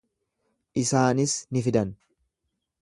[0.83, 1.95] Isaanis ni fidan.